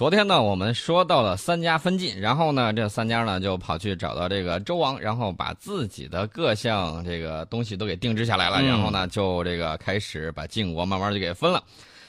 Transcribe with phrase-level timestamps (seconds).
[0.00, 11.62] 昨天呢，我们说到了三家分晋，然后呢，这三家呢就跑去找到这个周王，然后把自己的各项这个东西都给定制下来了，嗯然后呢，就这个开始把晋国慢慢就给分了。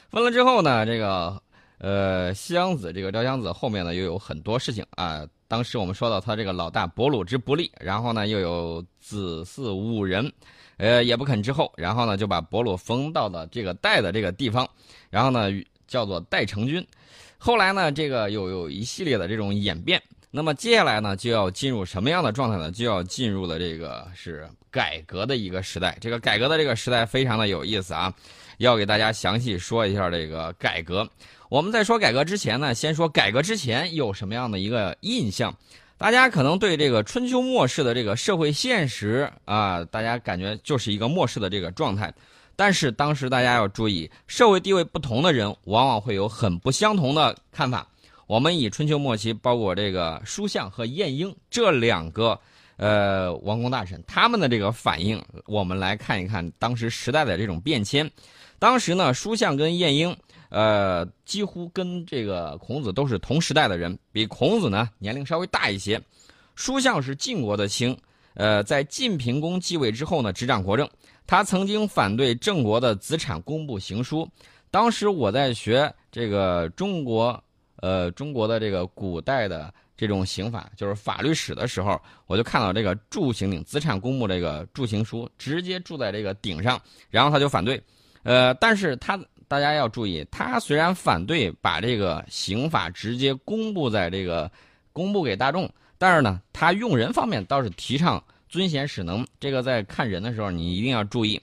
[0.08, 1.38] 分了之后呢，这个
[1.76, 5.26] 呃西阳子这个赵襄子后面呢又有很多事情啊。
[5.46, 10.32] 当时我们说到他这个老大伯鲁之不利，然后呢又有子嗣五人，
[10.78, 14.66] 呃也不肯之后，然后呢就把伯鲁封到了这个代的这个地方，
[15.10, 15.50] 然后呢
[15.86, 16.82] 叫做代成君。
[17.44, 20.00] 后来呢，这个又有一系列的这种演变。
[20.30, 22.70] 那么接下来呢，就要进入什么样的状态呢？
[22.70, 25.98] 就要进入了这个是改革的一个时代。
[26.00, 28.14] 这个改革的这个时代非常的有意思啊，
[28.58, 31.10] 要给大家详细说一下这个改革。
[31.48, 35.52] 我们在说改革之前呢，先说改革之前有什么样的一个印象。
[35.98, 42.14] 大家可能对这个春秋末世的这个社会现实啊，大家感觉就是一个末世的这个状态。
[42.56, 47.86] 但是当时大家要注意，社会地位不同的人往往会有很不相同的看法。
[48.26, 52.38] 我们以春秋末期，包括这个叔向和晏婴这两个
[52.76, 58.10] 呃王公大臣，他们的这个反应，我们来看一看当时时代的这种变迁。
[58.58, 60.16] 当时呢，叔向跟晏婴，
[60.48, 66.00] 呃，几乎跟这个孔子都是同时代的人，比孔子呢年龄稍微大一些。
[66.54, 67.96] 叔向是晋国的卿，
[68.34, 70.88] 呃，在晋平公继位之后呢，执掌国政。
[71.26, 74.28] 他曾经反对郑国的子产公布行书。
[74.70, 77.42] 当时我在学这个中国，
[77.76, 87.82] 呃，中国的这个古代的这种刑法，就是法律史的时候，我就看到这个铸刑鼎，子产公布这个铸刑书，直接铸在这个鼎上，然后他就反对。
[88.22, 94.50] 呃，但是他大家要注意，他虽然反对把这个刑法直接公布在这个
[94.92, 98.22] 公布给大众，但是呢，他用人方面倒是提倡。
[98.52, 101.40] 尊贤使能，这个在看人的时候你一定要注意。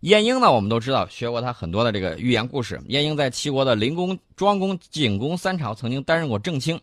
[0.00, 2.80] 晏婴呢，我们都知道学过他很多的这个寓言故事。
[2.88, 6.80] 晏婴在齐国的灵公、庄公、景公三朝曾经担任过正卿，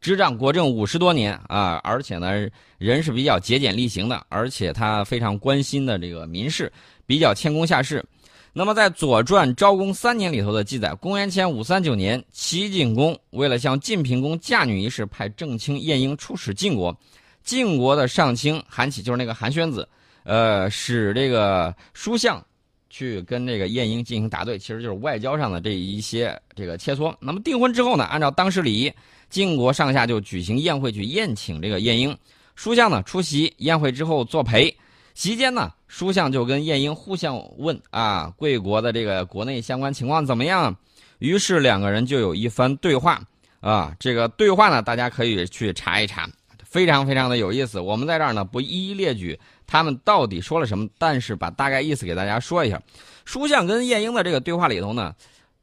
[0.00, 2.48] 执掌国政五十多年啊，而且呢
[2.78, 6.72] 人是比较节俭力行的，而且他非常关心的这个民事，
[7.06, 8.04] 比较谦恭下士。
[8.52, 16.96] 那么在《左传》昭公三年里头的记载，公元前五三九年，齐景公为了向晋平公嫁女一事，派正卿晏婴出使晋国。
[17.46, 19.88] 晋国的上卿韩起就是那个韩宣子，
[20.24, 22.44] 呃，使这个叔向
[22.90, 27.14] 去跟这个晏婴进行答对，其实就是外交上的这一些这个切磋。
[27.20, 28.92] 那么订婚之后呢，按照当时礼仪，
[29.30, 32.14] 晋国上下就举行宴会去宴请这个晏婴。
[32.56, 34.76] 叔向呢出席宴会之后作陪，
[35.14, 40.76] 席间呢，叔向就跟晏婴互相问啊，贵国的这个国内相关情况怎么样？
[41.20, 43.22] 于是两个人就有一番对话
[43.60, 46.28] 啊，这个对话呢，大家可以去查一查。
[46.76, 52.78] 非常非常的有意思，我们在这儿呢不一一列举他们到底说了什么，但是把大概意思给大家说一下。
[53.24, 55.14] 叔向跟晏婴的这个对话里头呢，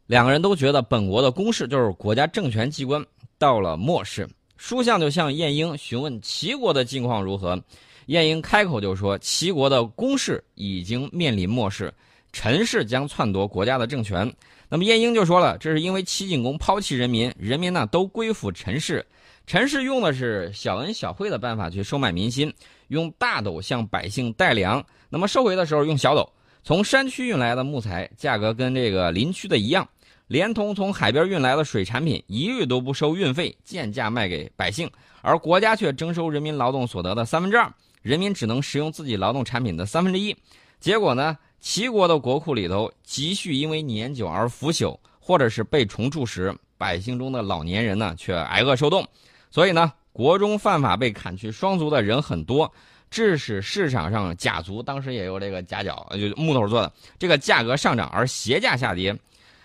[0.08, 3.06] 两个人都觉得本国的公事就是国家政权机关
[3.38, 4.28] 到了末世。
[4.58, 7.62] 叔向就向晏婴询问齐国的境况如何，
[8.08, 11.94] 晏婴开口就说齐国的公事已经面临末世，
[12.32, 14.34] 陈氏将篡夺国家的政权。
[14.68, 19.06] 那么晏婴就说了，这是因为齐景公抛弃人民，人民呢都归附陈氏。
[19.46, 22.52] 陈氏用的是小恩小惠的办法去收买民心，
[22.88, 24.84] 用大斗向百姓带粮。
[25.10, 26.28] 那么收回的时候用小斗，
[26.64, 29.88] 从山区运来的木材价格跟这个林区的一样，
[30.28, 34.90] 连同从海边运来的水产品一律都不收运费，贱价卖给百姓，
[35.22, 37.72] 而国家却征收人民劳动所得的三分之二，
[38.02, 40.36] 人民只能食用自己劳动产品的三分之一。
[40.80, 49.06] 结果呢，齐国的国库里头积蓄因为年久而腐朽，或者是被虫蛀食，百姓中的老年人呢却挨饿受冻。
[49.54, 52.74] 所以呢，国中犯法被砍去双足的人很多，
[53.12, 59.16] 致使市场上甲足当时也有这个夹角，就木头做的，这个价格上涨而鞋价下跌。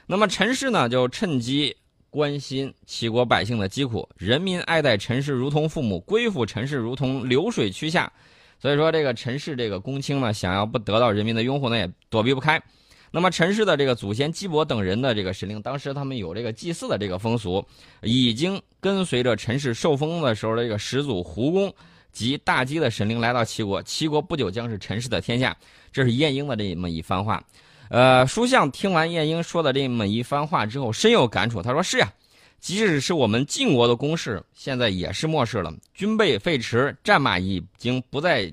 [0.06, 1.74] 那么陈氏呢，就趁机
[2.10, 8.12] 关心齐国百姓的疾苦，人民爱戴陈氏如同父母，归附陈氏如同流水趋下。
[8.58, 12.62] 所以说，这个陈氏这个公卿呢，想要不得到人民的拥护呢，也躲避不开。
[13.10, 17.64] 那么陈氏的这个祖先姬伯等人的这个神灵，当时他们有这个祭祀的这个风俗，
[18.02, 21.72] 已经跟随着陈氏受封的时候的这个始祖胡公
[22.12, 25.56] 及大姬的神灵来到齐国，齐国不久将是陈氏的天下。
[25.90, 27.42] 这是晏婴的这么一番话。
[27.88, 31.62] 呃，叔向听完晏婴说的这么一番话之后，深有感触。
[31.62, 32.12] 他说：“是呀，
[32.60, 38.52] 即使是我们晋国的公事，现在也是末世了，军备废弛，战马已经不再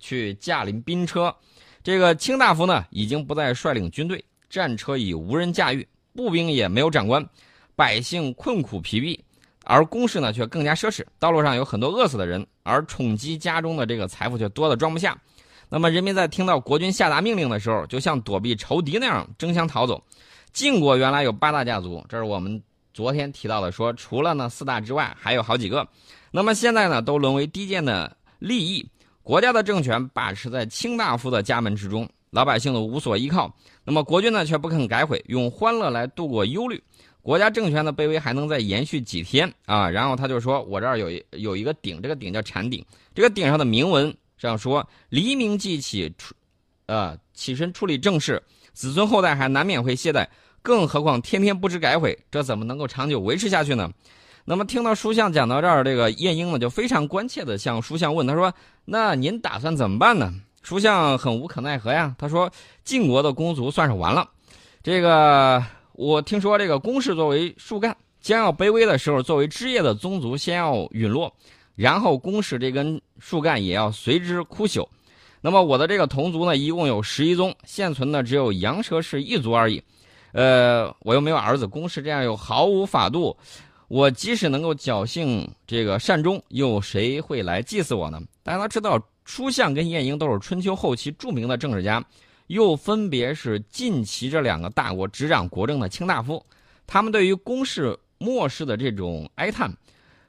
[0.00, 1.34] 去驾临兵车。”
[1.82, 7.26] 这个卿大夫呢，已经不再率领军队，战车已无人驾驭，步兵也没有长官，
[7.74, 9.24] 百姓困苦疲弊，
[9.64, 11.04] 而公事呢却更加奢侈。
[11.18, 15.18] 道路上有很多饿死的人，而宠姬家中的这个财富却多得装不下。
[15.70, 20.02] 那么人民在听到国君下达命令的时候，就像躲避仇敌那样争相逃走。
[20.52, 22.62] 晋国原来有八大家族，这是我们
[22.92, 25.88] 昨天提到的说，除了呢四大之外，还有好几个。
[26.32, 28.86] 那么现在呢，都沦为低贱的利益，
[29.30, 33.54] 国家的政权把持在卿大夫的家门之中，老百姓都无所依靠。
[33.84, 36.82] 那么国君呢，却不肯改悔，用欢乐来度过忧虑。
[37.22, 39.88] 国家政权的卑微还能再延续几天啊？
[39.88, 42.84] 然后他就说：“我这儿有一有一个鼎，这个鼎叫禅鼎，
[43.14, 46.34] 这个鼎上的铭文这样说：黎明即起，出，
[46.86, 48.42] 呃，起身处理政事，
[48.72, 50.26] 子孙后代还难免会懈怠，
[50.60, 53.88] 更何况天天不知改悔，这怎么能够长久维持下去呢？”
[54.44, 58.52] 那么听到书相讲到这儿，这个晏婴呢就非常关切的向书相问他说
[58.84, 60.32] ：“那您打算怎么办呢？”
[60.62, 62.50] 书相很无可奈何呀，他说
[62.84, 64.28] ：“晋国的公族算是完了，
[64.82, 71.30] 这个。”我听说这个公氏作为树干将要卑微的时候，作为枝叶的宗族先要陨落，
[71.74, 74.88] 然后公氏这根树干也要随之枯朽。
[75.42, 79.82] 那么我的这个同族呢，一共有十一宗，现存的只有羊舌氏一族而已。
[80.32, 83.36] 呃，我又没有儿子，公氏这样又毫无法度，
[83.90, 88.22] 我即使能够侥幸这个善终，又谁会来祭祀我呢？
[88.44, 92.00] 大家都知道，书相跟晏婴都是春秋后期著名的政治家。
[92.46, 96.40] 又分别是晋齐这两个大国执掌国政的卿大夫，
[96.86, 99.72] 他们对于公室末世的这种哀叹，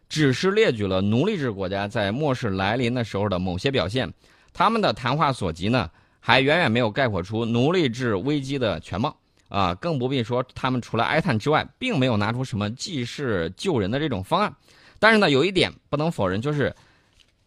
[0.10, 4.12] 只是列举了奴隶制国家在末世来临的时候的某些表现。
[4.52, 5.88] 他们的谈话所及呢，
[6.20, 9.16] 还远远没有概括出奴隶制危机的全貌
[9.52, 9.76] 啊！
[9.76, 14.52] 更不必说他们除了哀叹之外，并没有拿出什么济世救人的这种方案。
[14.98, 16.74] 但是呢，有一点不能否认，就是。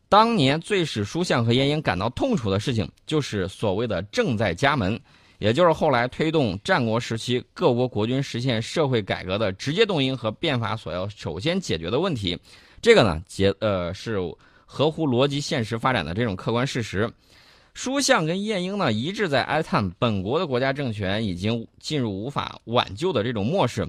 [0.07, 5.01] 当年最使书相和晏婴感到痛楚的事情，就是所谓的“正在家门”，
[5.41, 12.39] 也就是后来推动战国时期各国国君实现社会改革的直接动因和变法所要首先解决的问题。
[12.81, 14.19] 这个呢，结呃是
[14.65, 17.11] 合乎逻辑现实发展的这种客观事实。
[17.75, 23.87] 书相跟晏婴呢一致在哀叹本国的国家政权已经进入无法挽救的这种末世。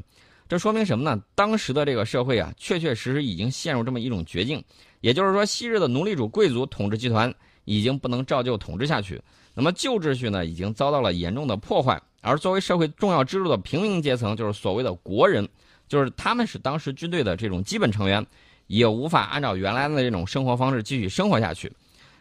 [0.50, 1.22] 这说明什么呢？
[1.36, 4.62] 当时的这个社会啊，确确实实已经陷入这么一种绝境。
[5.02, 7.34] 也就是说，昔日的奴隶主贵族统治集团
[7.64, 9.22] 已经不能照旧统治下去，
[9.54, 12.02] 那么旧秩序呢，已经遭到了严重的破坏。
[12.22, 15.48] 而作为社会重要支柱的平民阶层，就是所谓的国人，
[15.88, 18.26] 就是他们是当时军队的这种基本成员，
[18.66, 21.72] 也无法按照原来的这种生活方式继续生活下去。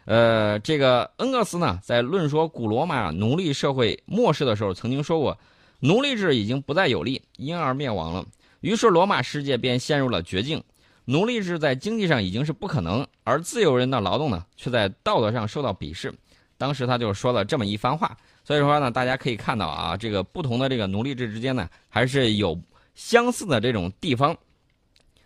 [0.05, 5.37] 呃，这个恩格斯呢，在论说古罗马奴隶社会末世的时候，曾经说过，
[5.79, 8.23] 奴隶制已经不再有利，因而灭亡了。
[8.61, 10.63] 于是罗马世界便陷入了绝境。
[11.05, 16.13] 奴隶制在经济上已经是不可能，而自由人的劳动呢，却在道德上受到鄙视。
[16.57, 18.15] 当时他就说了这么一番话。
[18.43, 22.59] 所以说呢，大家可以看到啊，这个不同的这个奴隶制之间呢，还是有
[22.93, 24.35] 相似的这种地方。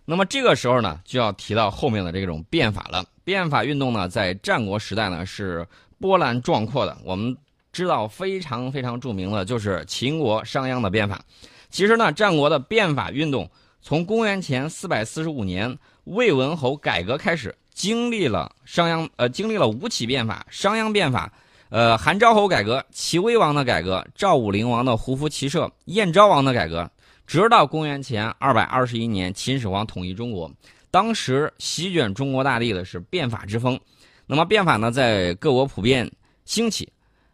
[0.05, 3.05] 那么这个时候呢，就要提到后面的这种变法了。
[3.29, 5.63] 变法运动呢，在战国时代呢是
[5.99, 6.97] 波澜壮阔的。
[7.03, 7.37] 我们
[7.71, 11.21] 知道非常非常著名的，就是秦国商鞅的变法。
[11.69, 13.47] 其实呢，战国的变法运动。
[13.83, 21.31] 从公元前四百四十五年魏文侯改革开始，经历了商鞅呃经历了吴起变法、商鞅变法，
[21.69, 26.89] 呃韩昭侯改革、齐威王的改革、赵武灵王的胡服骑射、燕昭王的改革，
[27.27, 30.51] 直到公元前二百二十一年秦始皇统一中国，
[30.91, 33.79] 当时席卷中国大地的是变法之风。
[34.25, 36.11] 那么变法呢，在各国普遍
[36.45, 36.87] 兴起。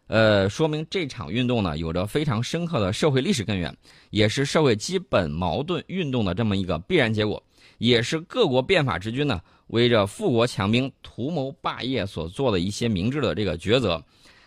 [0.08, 3.76] 呃，说明这场运动呢，有着非常深刻的社会历史根源，
[4.10, 7.42] 也是社会基本矛盾运动的这么一个必然结果，
[7.78, 14.00] 也是各国变法之君呢，为着富国强兵、图谋霸业所做的一些明智的这个抉择。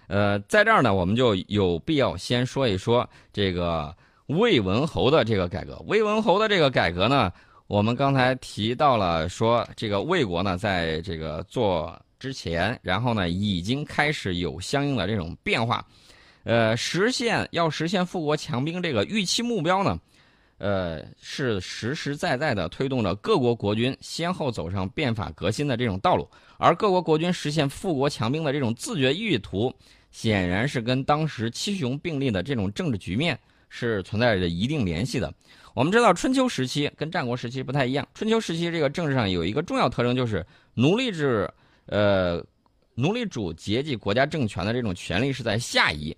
[0.08, 3.94] 呃，在这儿呢，我们就有必要先说一说这个
[4.28, 5.78] 魏文侯的这个改革。
[5.88, 7.30] 魏文侯的这个改革呢，
[7.70, 11.98] 我们刚才提到了，说这个魏国呢，在这个做。
[12.18, 15.86] 之前，然后呢，已经开始有相应的这种变化，
[16.44, 19.98] 呃，实现要实现富国强兵这个预期目标呢，
[20.58, 29.74] 呃，是实实在在的推动着各国国君先后走上变法革新的这种道路，而各国国君实现富国强兵的这种自觉意图，
[30.12, 35.34] 显然是跟当时七雄并立的这种政治局面是存在着一定联系的。
[35.80, 41.50] 我们知道，春秋时期跟战国时期不太一样，春秋时期这个政治上有一个重要特征，就是奴隶制。
[41.86, 42.44] 呃，
[42.96, 46.14] 奴隶主阶级国家政权的这种权力是在下移，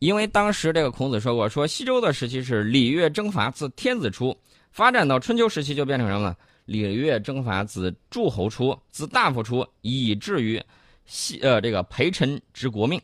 [0.00, 4.36] 因为当时这个孔子说过，说西周的时期是礼乐征伐自天子出，
[4.70, 6.36] 发展到春秋时期就变成什么？
[6.66, 10.62] 礼乐征伐自诸侯出，自大夫出，以至于
[11.06, 13.00] 西呃这个陪臣执国命。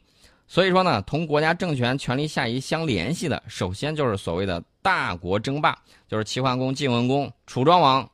[0.48, 5.76] 所以说呢，同国家政权权力下移相联系的，首先就是所谓的大国争霸，
[6.08, 8.08] 就是齐桓公、晋文公、楚庄王。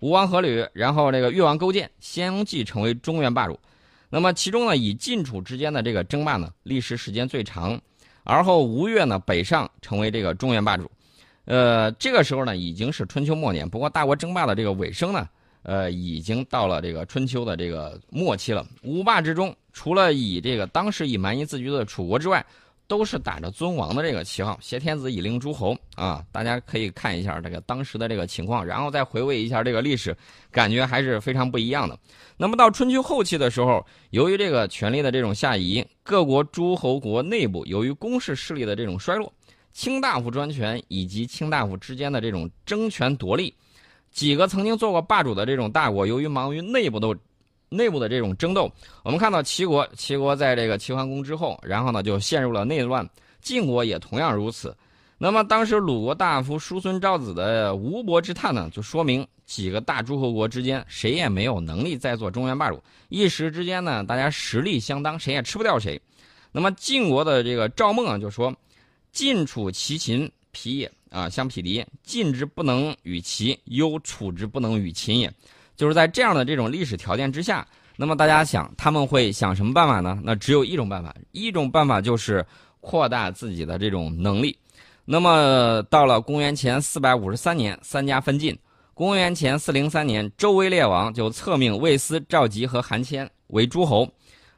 [0.00, 3.58] 吴王阖闾，然后这个越王勾践相继成为中原霸主。
[4.08, 7.80] 那么其中呢，以晋楚之间的这个争霸呢，历时时间最长。
[8.22, 10.88] 而后吴越呢北上成为这个中原霸主。
[11.46, 13.68] 呃，这个时候呢，已经是春秋末年。
[13.68, 15.28] 不过大国争霸的这个尾声呢，
[15.62, 18.66] 呃，已经到了这个春秋的这个末期了。
[18.82, 22.44] 五霸之中，除了以这个当时以蛮夷自居的楚国之外，
[22.86, 26.24] 都是打着尊王的这个旗号，挟天子以令诸侯啊。
[26.32, 30.16] 大家可以看一下这个当时的这个情况，然后再回味一下这个历史，
[30.50, 31.98] 感觉还是非常不一样的。
[32.38, 39.30] 那么到春秋后期的时候，由于这个权力的这种下移，各国诸侯国内部由于公室势力的这种衰落。
[39.74, 43.54] 卿大夫专权以及卿大夫之间的这种争权夺利，
[44.18, 47.16] 几个曾经做过霸主的这种大国，由于忙于内部的
[47.68, 48.68] 内部的这种争斗，
[49.04, 53.08] 我们看到齐国，齐国在这个齐桓公之后，然后呢就陷入了内乱。
[53.40, 54.76] 晋国也同样如此。
[55.18, 66.00] 那么当时鲁国大夫叔孙昭子的吴伯之叹呢，就说明几个大诸侯国之间谁也没有能力再做中原霸主，一时之间呢，大家实力相当，谁也吃不掉谁。
[66.50, 68.52] 那么晋国的这个赵孟啊，就说。
[69.10, 71.84] 晋楚齐秦匹也啊，相匹敌。
[72.02, 75.32] 进之不能与齐，忧楚之不能与秦也。
[75.76, 80.20] 就是在这样的这种历史条件之下，那么大家想他们会想什么办法呢？
[80.24, 82.44] 那只有一种办法，一种办法就是
[82.80, 84.56] 扩大自己的这种能力。
[85.04, 88.58] 那么到了公元前四百五十三年，三家分晋。
[88.94, 94.08] 公元前四零三年，周威烈王就册命魏斯、赵吉和韩谦为诸侯，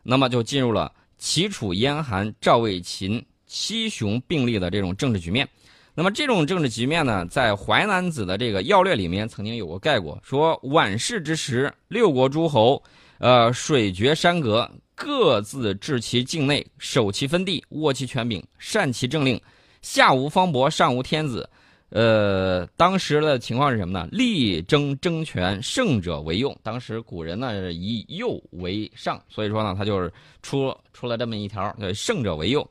[0.02, 3.25] 那么就进入了齐楚燕韩赵魏秦。
[3.52, 5.49] 七雄并立的这种政治局面，
[5.94, 12.82] 那么这种政治局面呢，在《淮南子》的这个要略里面曾经有过概括，说晚世之时，六国诸侯，
[13.18, 19.40] 呃，水绝山隔，各自治其境内，守其分地，握其权柄，善其政令，
[19.82, 21.49] 下无方伯，上无天子。
[21.90, 24.09] 呃，当时的情况是什么呢？
[24.12, 26.56] 力争争权，胜者为用。
[26.62, 32.64] 当时古人呢以右为上，所以说呢，他就是出出了这么一条，对，胜者为右。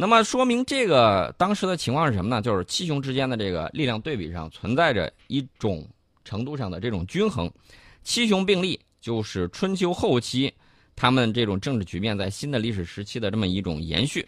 [0.00, 2.40] 那么说明这个当时的情况是什么呢？
[2.40, 5.84] 就是七雄之间的这个力量对比上存在着一种
[6.24, 7.50] 程度上的这种均衡，
[8.04, 10.54] 七雄并立就是春秋后期
[10.94, 14.24] 他们这种政治局面在新的历史时期的这么一种延续。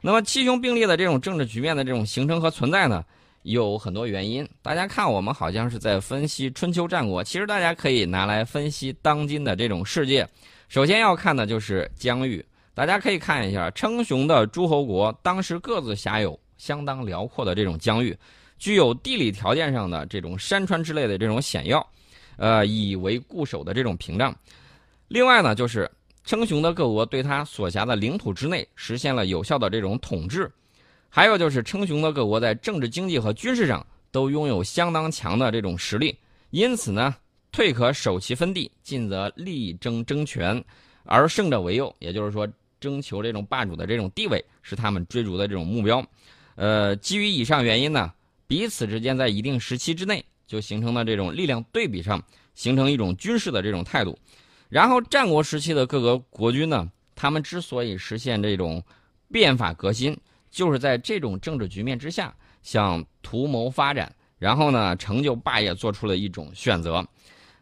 [0.00, 3.04] 那么七雄并立的这种政治局面的这种形成和存在呢，
[3.42, 4.44] 有很多原因。
[4.62, 10.28] 大家看，我们好像是在分析春秋战国，其实大家可以拿来分析当今的这种世界。
[10.68, 12.44] 首先要看的就是疆域。
[12.74, 18.18] 大家可以看一下称雄的诸侯国，当时各自辖有相当辽阔的这种疆域，
[18.58, 21.86] 具有地理条件上的这种山川之类的这种险要，
[22.36, 24.36] 呃，以为固守的这种屏障。
[25.06, 25.88] 另外呢，就是
[26.24, 30.50] 称雄的各国对他所辖的领土之内实现了有效的这种统治。
[31.08, 36.18] 还有就是称雄的各国在政治、经济和军事上都拥有相当强的这种实力，
[36.50, 37.14] 因此呢，
[37.52, 40.60] 退可守其分地，进则力争争权，
[41.04, 41.94] 而胜者为右。
[42.00, 42.48] 也就是说。
[42.84, 46.06] 征求这种霸主的这种地位是他们追逐的这种目标，
[46.54, 48.12] 呃，基于以上原因呢，
[48.46, 52.22] 彼此之间在一定时期之内就形成了这种力量对比上
[52.54, 54.18] 形成一种军事的这种态度，
[54.68, 58.84] 然后战国时期的各个国君呢，他们之所以实现这种
[59.32, 60.14] 变法革新，
[60.50, 67.02] 就是在这种政治局面之下想图谋发展，然后呢成就霸业做出了一种选择。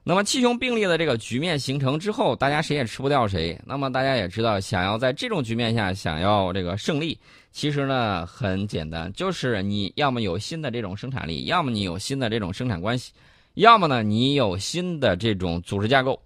[0.04, 3.56] 那么七雄并立的这个局面形成之后，大家谁也吃不掉谁。
[3.64, 7.16] 那么大家也知道，想要在这种局面下想要这个胜利，
[7.52, 13.12] 其实呢很简单，就是你要么有新的这种生产力，要么你有新的这种生产关系，
[13.54, 16.20] 要么呢你有新的这种组织架构。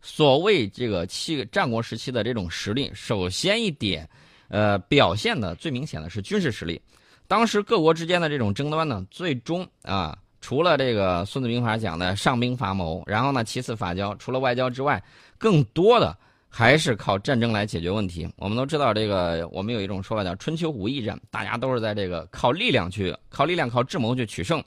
[0.00, 4.08] 所谓这个七战国时期的这种实力，首先一点，
[4.46, 6.80] 呃，表现的最明显的是军事实力。
[7.26, 10.16] 当时各国之间的这种争端呢，最终啊。
[10.40, 15.02] 除了这个《孙子兵法》讲的上兵伐谋，然后呢，其次法交，除了外交之外，
[15.38, 16.16] 更多的
[16.48, 18.28] 还是靠战争来解决问题。
[18.36, 24.62] 我们都知道，这个我们有一种说法叫“春秋无义战”，大家都是在这个靠力量去、靠力量、靠智谋去取胜。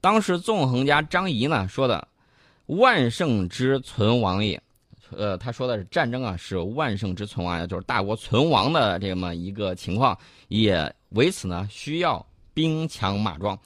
[0.00, 2.06] 当时纵横家张仪呢说的
[2.66, 4.60] ：“万圣之存亡也。”
[5.16, 10.16] 呃，他说的是战争啊是万圣之存亡，就是大国存亡的这么一个情况，
[10.48, 13.58] 也为此呢需要兵强马壮。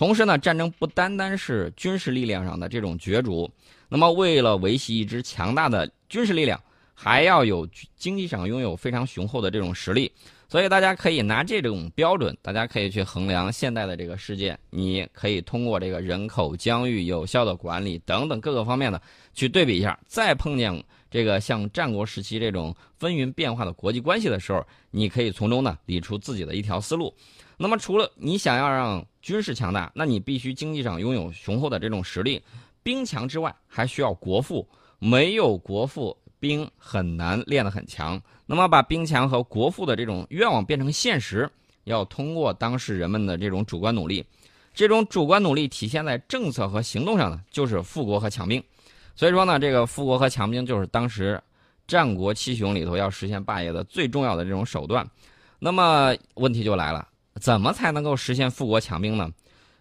[0.00, 3.46] 同时呢，战争不单单是军事力量上的这种角逐，
[3.86, 6.58] 那么为了维系一支强大的军事力量，
[6.94, 10.10] 还要有经济上拥有非常雄厚的这种实力。
[10.48, 14.58] 所以大家可以拿这种标准，大家可以去衡量现代的这个世界。
[14.70, 18.98] 你可以通过这个人口、疆域、有效的管理等等各个方面的
[19.34, 20.00] 去对比一下。
[20.06, 27.12] 再碰见这个像战国时期这种风云变化的国际关系的时候，你可以从中呢理出自己的一条思路。
[27.56, 32.40] 那么，除了你想要让军事强大，那你必须经济上拥有雄厚的这种实力，
[32.82, 34.66] 兵强之外，还需要国富。
[34.98, 38.20] 没有国富，兵很难练得很强。
[38.46, 41.50] 那么，把兵强和国富的这种愿望变成现实，
[41.84, 44.24] 要通过当时人们的这种主观努力。
[44.72, 48.62] 这种主观努力体现在政策和行动上呢，就是富国和强兵。
[49.20, 51.38] 所以说呢，这个富国和强兵就是当时
[51.86, 55.06] 战国七雄里头要实现霸业的最重要的这种手段。
[55.58, 59.30] 那么问题就来了，怎么才能够实现富国强兵呢？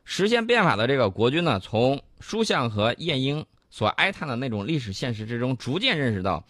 [0.04, 6.44] 实现变法的这个国君呢，从书相和晏婴所哀叹的那种历史现实之中，逐渐认识到，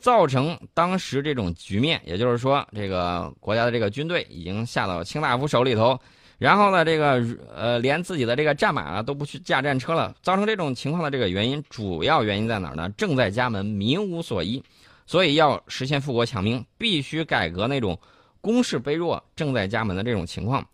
[0.00, 5.96] 造成当时这种局面，也就是说，这个国家的这个军队已经下到卿大夫手里头，
[6.42, 12.88] 然后呢，这个呃，连自己的这个战马啊都不去驾战车了，造成这种情况的这个原因，主要原因在哪儿呢？
[12.96, 14.60] 正在家门，民无所依，
[15.06, 17.96] 所以要实现富国强兵，必须改革那种。
[18.44, 20.66] 攻势卑弱、正在家门的这种情况，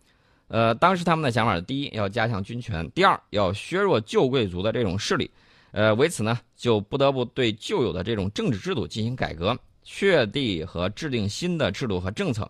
[0.47, 5.29] 呃，当时他们的想法第一要加强军权，第二要削弱旧贵族的这种势力，
[5.69, 12.49] 呃，为此呢，就不得不对旧有的这种政治制度进行改革，确立和制定新的制度和政策，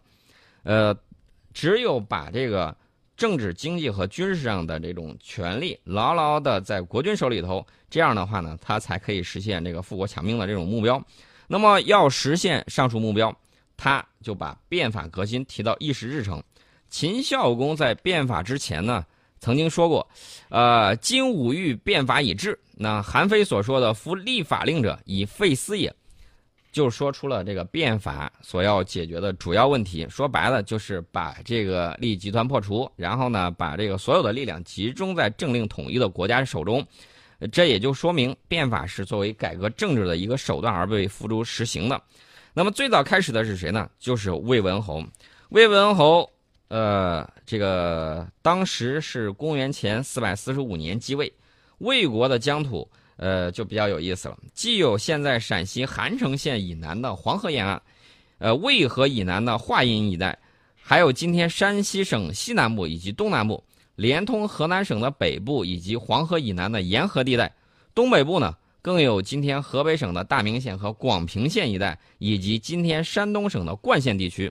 [0.63, 0.97] 呃，
[1.53, 2.73] 只有把这个
[3.19, 10.99] 政治、经济和军事上的这种权力牢牢的在国军手里头，这样的话呢，他才可以实现这个富国强兵的这种目标。
[11.47, 13.35] 那么要实现上述目标。
[13.81, 16.43] 他就把变法革新提到议事日程。
[16.89, 19.05] 秦孝公在变法之前呢，
[19.39, 20.05] 曾经说过
[20.51, 25.95] ：“呃，今武欲变法以治。”那韩非所说的“夫立法令者，以废私也”，
[26.71, 30.07] 就说出了这个变法所要解决的主要问题。
[30.09, 36.85] 说白了，就是把这个利益集团破除，然后呢，把这个所有的力量集中在政令统一的国家手中。
[37.51, 42.01] 这也就说明，变法是作为改革政治的一个手段而被付诸实行的。
[42.53, 43.89] 那么最早开始的是谁呢？
[43.97, 45.01] 就是魏文侯。
[45.49, 46.29] 魏文侯，
[46.67, 51.31] 呃，这个当时是公元前四百四十五年继位。
[51.77, 52.85] 魏国的疆土，
[53.19, 54.38] 呃，就比较有意思了。
[54.53, 57.81] 既有现在陕西韩城县以南的黄河沿岸，
[58.38, 60.39] 呃，渭河以南的华阴一带，
[60.81, 63.61] 还有今天山西省西南部以及东南部，
[63.95, 67.53] 连通河南省的北部以及黄河以南的沿河地带。
[67.93, 68.55] 东北部呢？
[68.81, 74.50] 更有今天河北省的大名县和广平县一带，以及今天山东省的冠县地区。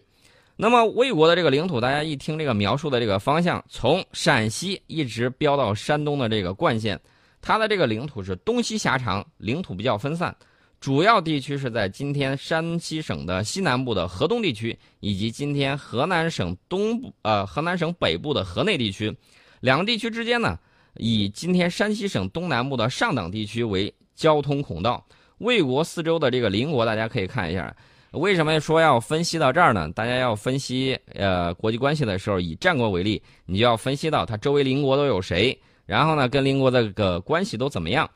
[0.54, 7.00] 那么魏国的这个领土，大家一听这个描述的这个方向，从陕西一直飙到山东的这个冠县，
[7.48, 10.36] 它的这个领土是东西狭长，领土比较分散。
[10.80, 19.16] 主要地区是在今天山西省的西南部的河东地区，以及今天河南省东部呃河南省北部的河内地区。
[19.60, 20.58] 两个地区之间呢，
[20.96, 23.90] 以今天山西省东南部的上党地区为。
[24.14, 25.06] 交通孔道，
[25.38, 27.72] 魏国四周的这个邻国，大家可以看一下。
[28.10, 29.88] 为什么说要分析到这儿呢？
[29.92, 35.56] 大家要分析呃国际关系的时候，以战国为例，你就要分析到它周围邻国都有谁，
[35.88, 38.08] 然后呢，跟邻国的个关系都怎么样。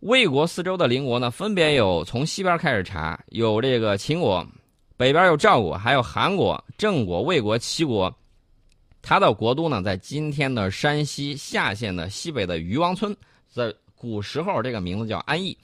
[0.00, 4.46] 魏国四周的邻国呢，分别有从西边开始查，有这个秦国，
[4.96, 8.14] 北边有赵国，还有韩国、郑国、魏国、齐国。
[9.00, 13.16] 它的国都呢，在今天的山西夏县的西北的余王村，
[13.48, 13.74] 在。
[14.00, 15.54] 古时候，这个名字叫安邑。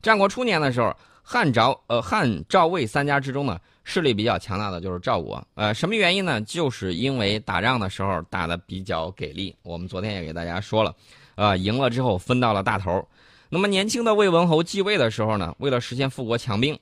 [0.00, 5.42] 战国初年的时候，汉赵呃汉赵魏三家之中呢，势力比较强大的就是赵国。
[5.54, 6.40] 呃，什么原因呢？
[6.42, 9.54] 就是因为打仗的时候打的比较给力。
[9.62, 10.94] 我们昨天也给大家说了，
[11.36, 13.06] 呃，赢了之后分到了大头。
[13.48, 16.78] 那么年轻的魏文侯继位的时候呢，为了实现富国强兵，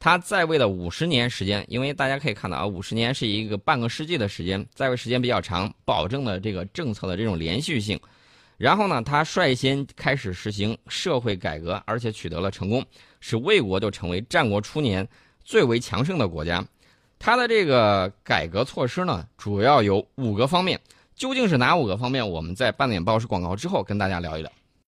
[0.00, 7.98] 他在位的五十年时间，因为大家可以看到啊，五十年是一个半个世纪的时间，在位时间比较长，保证了这个政策的这种连续性。
[8.56, 12.84] 然后呢，他率先开始实行社会改革，而且取得了成功，
[13.26, 15.08] 使魏国就成为战国初年
[15.42, 16.62] 最为强盛的国家。
[17.18, 20.78] 它的这个改革措施呢，主要有五个方面。
[21.16, 22.28] 究竟是哪五个方面？
[22.28, 24.52] 我们在半点报时广告之后跟大家聊一聊。